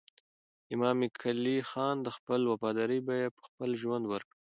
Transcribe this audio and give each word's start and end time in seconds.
امام 0.75 0.99
قلي 1.21 1.57
خان 1.69 1.95
د 2.01 2.07
خپلې 2.15 2.45
وفادارۍ 2.47 2.99
بیه 3.07 3.27
په 3.35 3.41
خپل 3.47 3.69
ژوند 3.81 4.05
ورکړه. 4.07 4.37